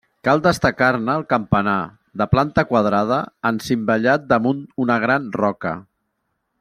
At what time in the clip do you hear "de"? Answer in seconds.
2.21-2.27